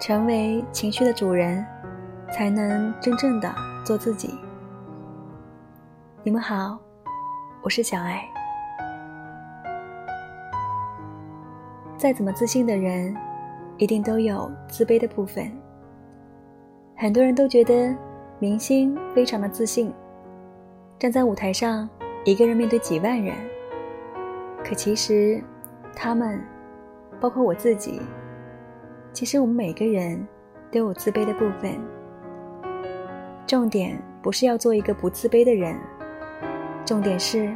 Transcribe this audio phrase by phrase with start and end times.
[0.00, 1.62] 成为情绪的主人，
[2.32, 3.54] 才能真正的
[3.84, 4.34] 做自己。
[6.22, 6.78] 你们好，
[7.60, 8.26] 我是小爱。
[11.98, 13.14] 再怎么自信的人，
[13.76, 15.52] 一定都有自卑的部分。
[16.96, 17.94] 很多人都觉得
[18.38, 19.92] 明星非常的自信，
[20.98, 21.86] 站在舞台上，
[22.24, 23.36] 一个人面对几万人。
[24.64, 25.42] 可其实，
[25.94, 26.42] 他们，
[27.20, 28.00] 包括我自己。
[29.12, 30.26] 其实我们每个人
[30.70, 31.78] 都有自卑的部分，
[33.46, 35.76] 重点不是要做一个不自卑的人，
[36.86, 37.54] 重点是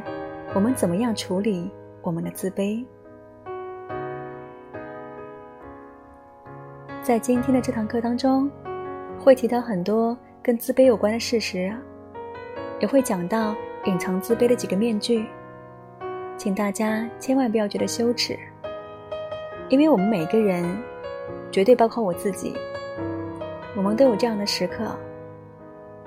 [0.53, 2.85] 我们怎么样处理我们的自卑。
[7.01, 8.51] 在今天的这堂课当中，
[9.17, 11.73] 会提到很多跟自卑有关的事实，
[12.79, 15.25] 也会讲到隐藏自卑的几个面具，
[16.37, 18.37] 请大家千万不要觉得羞耻，
[19.69, 20.77] 因为我们每个人。
[21.51, 22.53] 绝对包括我自己，
[23.75, 24.93] 我们都有这样的时刻，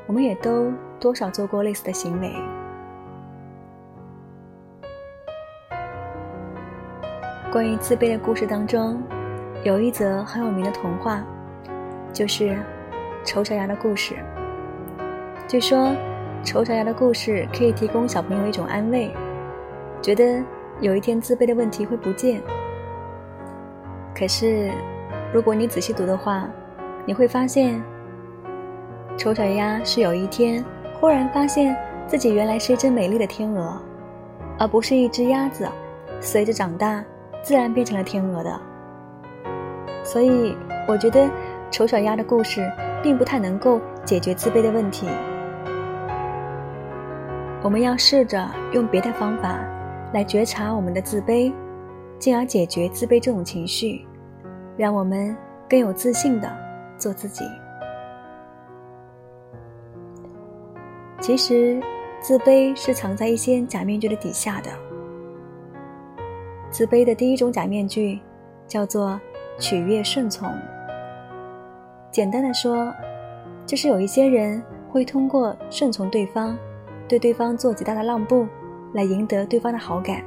[0.07, 2.35] 我们也都多少做过类似的行为。
[7.51, 9.03] 关于自卑的故事当中，
[9.65, 11.25] 有一则很有名的童话，
[12.13, 12.51] 就是
[13.25, 14.15] 《丑小鸭的故事》。
[15.49, 15.95] 据说，
[16.45, 19.11] 丑小鸭的故事可以提供小朋友一种安慰，
[20.03, 20.45] 觉得
[20.81, 22.43] 有一天自卑的问题会不见。
[24.15, 24.71] 可是。
[25.33, 26.49] 如果你仔细读的话，
[27.05, 27.83] 你会发现，
[29.17, 30.65] 丑小鸭是有一天
[30.99, 31.77] 忽然发现
[32.07, 33.79] 自己原来是一只美丽的天鹅，
[34.59, 35.69] 而不是一只鸭子，
[36.19, 37.05] 随着长大
[37.43, 38.61] 自然变成了天鹅的。
[40.03, 41.29] 所以，我觉得
[41.71, 42.67] 丑小鸭的故事
[43.03, 45.07] 并不太能够解决自卑的问题。
[47.63, 49.59] 我们要试着用别的方法
[50.15, 51.53] 来觉察我们的自卑，
[52.19, 54.07] 进而解决自卑这种情绪。
[54.79, 55.37] 让我们
[55.69, 56.49] 更有自信的
[56.97, 57.45] 做自己。
[61.21, 61.83] 其实，
[62.21, 64.71] 自卑是藏在一些假面具的底下的。
[66.71, 68.21] 自卑的第一种假面具
[68.69, 69.21] 叫做
[69.59, 70.49] 取悦顺从。
[72.13, 72.95] 简单的说，
[73.67, 76.57] 就是有一些人会通过顺从对方，
[77.09, 78.47] 对对方做极大的让步，
[78.95, 80.23] 来赢得对方的好感。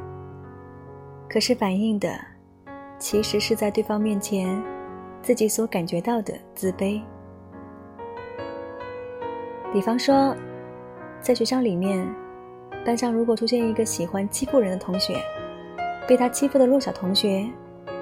[1.29, 2.30] 可是反映的。
[3.01, 4.61] 其实是在对方面前，
[5.23, 7.01] 自己所感觉到的自卑。
[9.73, 10.35] 比方说，
[11.19, 12.07] 在学校里面，
[12.85, 15.15] 班上如果出现一个喜欢欺负人的同学，
[16.07, 17.49] 被他欺负的弱小同学，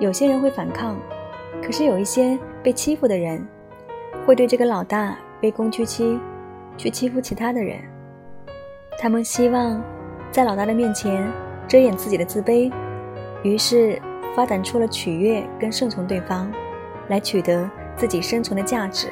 [0.01, 0.97] 有些人会反抗，
[1.63, 3.47] 可是有一些被欺负的人，
[4.25, 6.19] 会对这个老大卑躬屈膝，
[6.75, 7.79] 去欺负其他的人。
[8.99, 9.81] 他们希望
[10.29, 11.25] 在老大的面前
[11.69, 12.69] 遮掩自己的自卑，
[13.43, 13.97] 于是。
[14.35, 16.51] 发展出了取悦跟顺从对方，
[17.07, 19.07] 来取得自己生存的价值。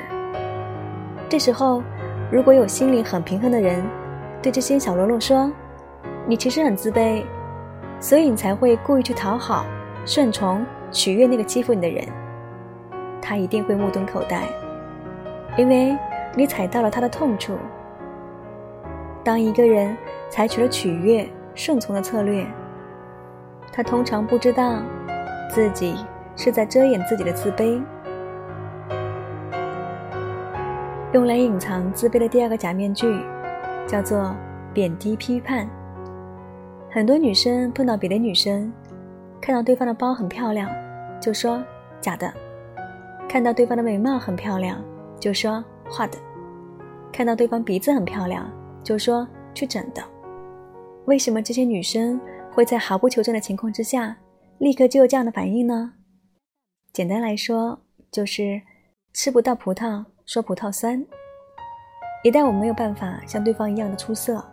[1.29, 1.83] 这时候，
[2.31, 3.83] 如果有心里很平衡的人，
[4.41, 5.51] 对这些小喽啰说
[6.25, 7.23] ：“你其实很自卑，
[7.99, 9.65] 所以你才会故意去讨好、
[10.05, 12.07] 顺从、取悦那个欺负你的人。”
[13.21, 14.43] 他一定会目瞪口呆，
[15.57, 15.97] 因为
[16.35, 17.57] 你踩到了他的痛处。
[19.21, 19.97] 当一个人
[20.29, 22.45] 采取了取悦、顺从的策略，
[23.77, 24.81] 他通常不知道。
[25.49, 25.95] 自己
[26.35, 27.81] 是在遮掩自己的自卑。
[31.13, 33.07] 用来隐藏自卑的第二个假面具，
[33.87, 34.35] 叫做
[34.73, 35.67] 贬低批判。
[36.91, 38.71] 很多女生碰到别的女生，
[39.39, 40.69] 看到对方的包很漂亮，
[41.21, 41.63] 就说
[42.01, 42.27] 假的；
[43.29, 44.83] 看到对方的美貌很漂亮，
[45.19, 46.17] 就说画的；
[47.11, 48.45] 看到对方鼻子很漂亮，
[48.83, 50.03] 就说去整的。
[51.05, 52.19] 为什么这些女生
[52.57, 54.17] 会在毫不求证的情况之下？
[54.57, 55.93] 立刻就有这样的反应呢？
[56.91, 57.81] 简单来说，
[58.11, 58.59] 就是
[59.13, 61.05] 吃不到葡萄说葡萄酸。
[62.23, 64.43] 一旦我们没有办法像对方一样的出色，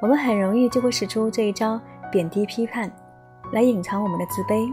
[0.00, 1.80] 我们很容易就会使出这一招
[2.12, 2.88] 贬低批判，
[3.52, 4.72] 来隐藏我们的自卑。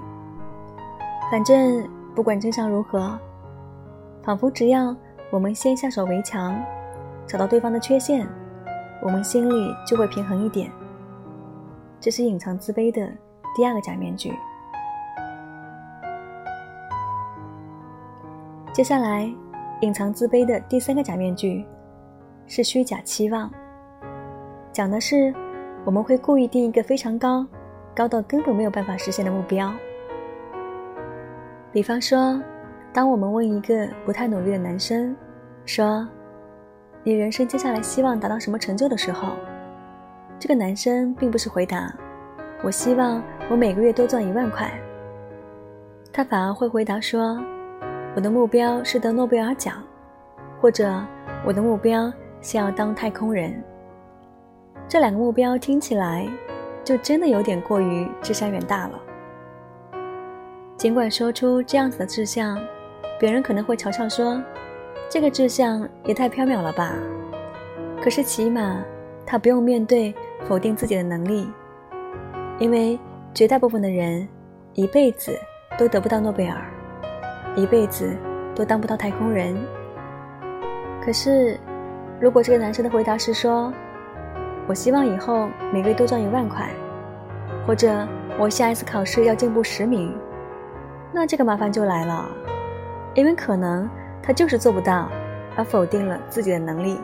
[1.32, 3.20] 反正不管真相如何，
[4.22, 4.96] 仿佛只要
[5.32, 6.64] 我们先下手为强，
[7.26, 8.28] 找到对方的缺陷，
[9.02, 10.70] 我们心里就会平衡一点。
[12.04, 13.10] 这是隐藏自卑的。
[13.56, 14.34] 第二个假面具。
[18.74, 19.34] 接下来，
[19.80, 21.66] 隐藏自卑的第三个假面具
[22.46, 23.50] 是虚假期望。
[24.74, 25.34] 讲的是，
[25.86, 27.48] 我们会故意定一个非常高、
[27.96, 29.74] 高到根本没有办法实现的目标。
[31.72, 32.38] 比方说，
[32.92, 35.16] 当我们问一个不太努力的男生，
[35.66, 36.06] 说
[37.02, 39.30] ：“你人生接下来希望达到什么成就的时候”，
[40.44, 41.90] 这个男生并不是回答。
[42.62, 44.70] 我希望我每个月多赚一万块。
[46.12, 47.40] 他反而会回答说
[48.14, 49.82] ：“我的目标是得诺贝尔奖，
[50.60, 51.02] 或者
[51.46, 52.12] 我的目标
[52.42, 53.64] 是要当太空人。
[54.86, 56.28] 这两个目标听起来
[56.84, 59.00] 就真的有点过于志向远大了。
[60.76, 62.62] 尽管说出这样子的志向，
[63.18, 64.44] 别人可能会嘲笑说
[65.10, 66.94] ：“这个志向也太缥缈了吧。”
[68.04, 68.84] 可是起码
[69.26, 70.14] 他不用面对
[70.48, 71.48] 否定自己的能力，
[72.60, 73.00] 因为
[73.34, 74.28] 绝大部分的人
[74.74, 75.38] 一辈子
[75.78, 76.62] 都得不到诺贝尔，
[77.56, 78.16] 一辈子
[78.54, 79.56] 都当不到太空人。
[81.04, 81.60] 可是，
[82.20, 83.74] 如果这个男生的回答是说
[84.68, 86.70] ：“我希望以后每个月多赚一万块，
[87.66, 88.08] 或者
[88.40, 90.16] 我下一次考试要进步十名。”
[91.12, 92.26] 那这个麻烦就来了，
[93.14, 93.90] 因为可能
[94.22, 95.10] 他就是做不到，
[95.56, 97.00] 而否定了自己的能力。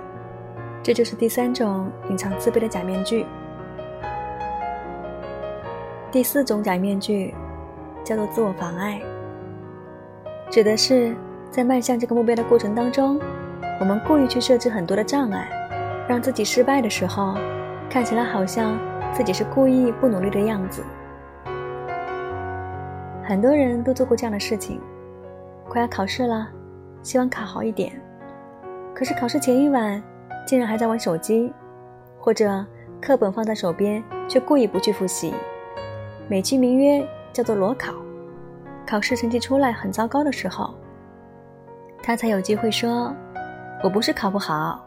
[0.82, 3.26] 这就是第三种隐藏自卑的假面具。
[6.12, 7.36] 第四种假面具
[8.04, 9.00] 叫做自我妨碍，
[10.50, 11.16] 指的是
[11.52, 13.20] 在迈向这个目标的过程当中，
[13.80, 15.48] 我们故意去设置很多的障碍，
[16.08, 17.36] 让自己失败的时候，
[17.90, 18.76] 看起来好像
[19.14, 20.84] 自己是故意不努力的样子。
[23.24, 24.82] 很多人都做过这样的事情，
[25.68, 26.50] 快要考试了，
[27.04, 27.92] 希望考好一点，
[28.96, 30.02] 可是考试前一晚。
[30.50, 31.54] 竟然还在玩手机，
[32.20, 32.66] 或者
[33.00, 35.32] 课本放在手边，却故意不去复习，
[36.28, 37.94] 美其名曰叫做裸考。
[38.84, 40.74] 考试成绩出来很糟糕的时候，
[42.02, 43.14] 他才有机会说
[43.84, 44.84] ：“我不是考不好，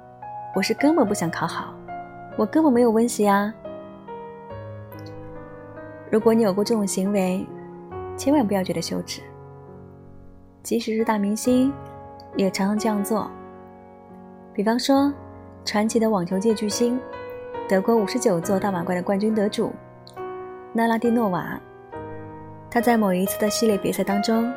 [0.57, 1.73] 我是根本不想考好，
[2.37, 3.55] 我根本没有温习啊。”
[6.11, 7.47] 如果你有过这种行为，
[8.17, 9.23] 千万不要觉得羞耻。
[10.65, 11.73] 即使是大明星，
[12.35, 13.31] 也常常这样做。
[14.53, 15.15] 比方说。
[15.65, 16.99] 传奇的网球界巨星，
[17.69, 19.73] 德国五十九座大满贯的冠军得主
[20.73, 21.59] 娜拉蒂诺娃，
[22.69, 24.53] 她在某一次的系列比赛当中，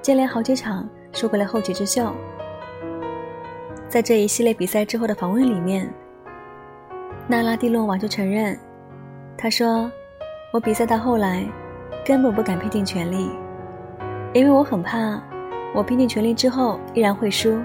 [0.00, 2.10] 接连好几场输给了后起之秀。
[3.86, 5.88] 在这一系列比赛之后的访问里面，
[7.28, 8.58] 娜拉蒂诺娃就承认，
[9.36, 9.90] 她说
[10.54, 11.46] ：“我比赛到后来，
[12.04, 13.30] 根本不敢拼尽全力，
[14.32, 15.22] 因为我很怕，
[15.74, 17.60] 我拼尽全力之后依然会输，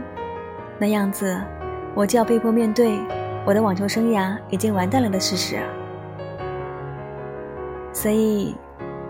[0.77, 1.39] 那样子。”
[1.93, 2.99] 我就要被迫面对
[3.45, 5.59] 我的网球生涯已经完蛋了的事实。
[7.93, 8.55] 所以，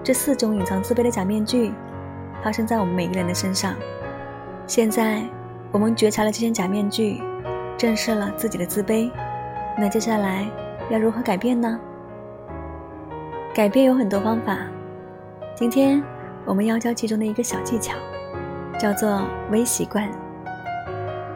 [0.03, 1.71] 这四种隐藏自卑的假面具，
[2.43, 3.75] 发生在我们每个人的身上。
[4.65, 5.21] 现在，
[5.71, 7.21] 我们觉察了这些假面具，
[7.77, 9.11] 正视了自己的自卑。
[9.77, 10.47] 那接下来
[10.89, 11.79] 要如何改变呢？
[13.53, 14.57] 改变有很多方法。
[15.55, 16.01] 今天
[16.45, 17.95] 我们要教其中的一个小技巧，
[18.79, 20.09] 叫做微习惯，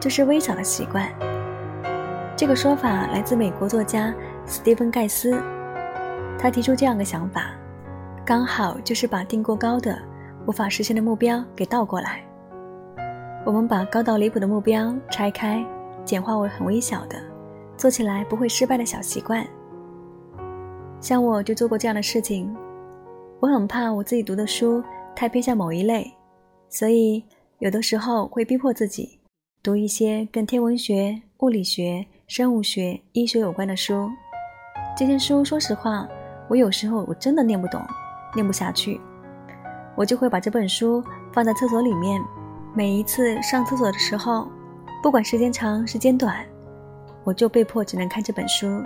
[0.00, 1.08] 就是微小的习惯。
[2.36, 5.42] 这个说法来自美国作家斯蒂芬·盖斯，
[6.38, 7.54] 他提出这样的想法，
[8.26, 9.98] 刚好就是把定过高的、
[10.46, 12.22] 无法实现的目标给倒过来。
[13.46, 15.64] 我们把高到离谱的目标拆开，
[16.04, 17.16] 简化为很微小的、
[17.74, 19.42] 做起来不会失败的小习惯。
[21.00, 22.54] 像我就做过这样的事情，
[23.40, 24.84] 我很怕我自己读的书
[25.14, 26.12] 太偏向某一类，
[26.68, 27.24] 所以
[27.60, 29.18] 有的时候会逼迫自己
[29.62, 32.04] 读一些跟天文学、物理学。
[32.26, 34.10] 生物学、医学有关的书，
[34.96, 36.08] 这些书说实话，
[36.48, 37.80] 我有时候我真的念不懂，
[38.34, 39.00] 念不下去，
[39.94, 41.00] 我就会把这本书
[41.32, 42.20] 放在厕所里面。
[42.74, 44.48] 每一次上厕所的时候，
[45.04, 46.44] 不管时间长时间短，
[47.22, 48.82] 我就被迫只能看这本书。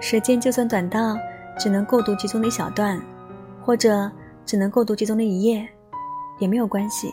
[0.00, 1.18] 时间就算短到
[1.58, 2.98] 只能够读其中的一小段，
[3.62, 4.10] 或者
[4.46, 5.68] 只能够读其中的一页，
[6.38, 7.12] 也没有关系。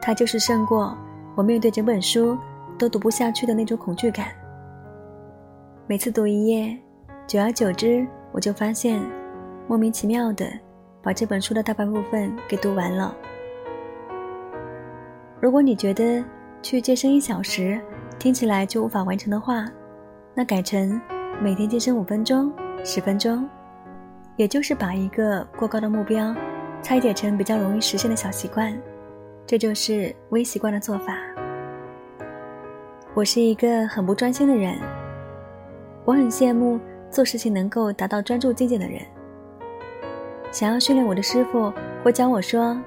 [0.00, 0.96] 它就是胜过
[1.34, 2.38] 我面对整本书。
[2.80, 4.28] 都读不下去的那种恐惧感。
[5.86, 6.74] 每次读一页，
[7.26, 8.98] 久而久之，我就发现，
[9.68, 10.46] 莫名其妙的
[11.02, 13.14] 把这本书的大半部分给读完了。
[15.42, 16.24] 如果你觉得
[16.62, 17.78] 去健身一小时
[18.18, 19.70] 听起来就无法完成的话，
[20.34, 20.98] 那改成
[21.38, 22.50] 每天健身五分钟、
[22.82, 23.46] 十分钟，
[24.36, 26.34] 也就是把一个过高的目标
[26.80, 28.74] 拆解成比较容易实现的小习惯，
[29.46, 31.14] 这就是微习惯的做法。
[33.12, 34.78] 我是一个很不专心的人，
[36.04, 36.78] 我很羡慕
[37.10, 39.02] 做事情能够达到专注境界的人。
[40.52, 41.72] 想要训练我的师傅
[42.04, 42.80] 会教我说：“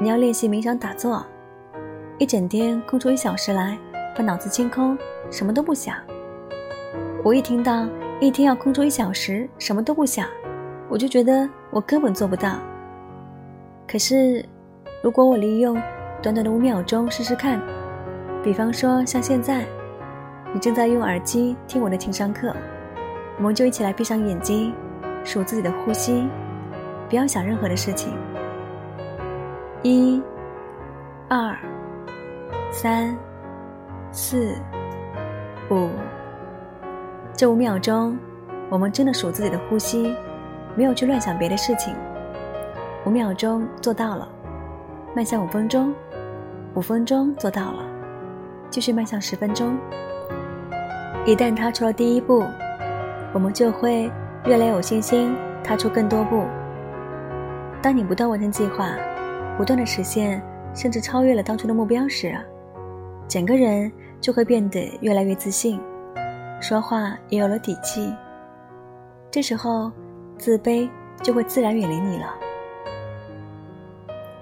[0.00, 1.22] 你要练习冥想打坐，
[2.16, 3.78] 一整天空出一小时来，
[4.16, 4.96] 把脑子清空，
[5.30, 5.94] 什么都不想。”
[7.22, 7.86] 我一听到
[8.18, 10.26] 一天要空出一小时什么都不想，
[10.88, 12.58] 我就觉得我根本做不到。
[13.86, 14.42] 可是，
[15.02, 15.74] 如果我利用
[16.22, 17.60] 短短的五秒钟试试看。
[18.42, 19.66] 比方说，像现在，
[20.52, 22.54] 你正在用耳机听我的情商课，
[23.36, 24.72] 我们就一起来闭上眼睛，
[25.24, 26.26] 数自己的呼吸，
[27.10, 28.14] 不要想任何的事情。
[29.82, 30.22] 一、
[31.28, 31.54] 二、
[32.70, 33.14] 三、
[34.10, 34.54] 四、
[35.70, 35.90] 五。
[37.34, 38.18] 这五秒钟，
[38.70, 40.14] 我们真的数自己的呼吸，
[40.74, 41.94] 没有去乱想别的事情。
[43.04, 44.26] 五秒钟做到了，
[45.14, 45.94] 迈向五分钟，
[46.74, 47.82] 五分钟做到了，
[48.70, 49.76] 继续迈向十分钟。
[51.26, 52.44] 一旦踏出了第一步，
[53.34, 54.10] 我们就会
[54.46, 56.44] 越来越有信心踏出更多步。
[57.82, 58.90] 当你不断完成计划，
[59.56, 60.42] 不断的实现，
[60.74, 62.34] 甚至超越了当初的目标时，
[63.28, 65.80] 整个人就会变得越来越自信，
[66.60, 68.14] 说话也有了底气。
[69.30, 69.90] 这时候，
[70.38, 70.88] 自卑
[71.22, 72.34] 就会自然远离你了。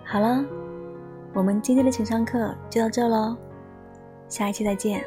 [0.04, 0.44] 好了，
[1.34, 3.36] 我们今天的情商课就到这喽，
[4.28, 5.04] 下一期再见。